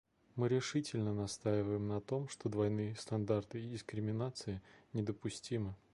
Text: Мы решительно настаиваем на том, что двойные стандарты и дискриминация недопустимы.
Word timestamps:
Мы 0.35 0.47
решительно 0.49 1.13
настаиваем 1.13 1.87
на 1.87 2.01
том, 2.01 2.27
что 2.27 2.49
двойные 2.49 2.95
стандарты 2.95 3.61
и 3.61 3.69
дискриминация 3.69 4.59
недопустимы. 4.93 5.75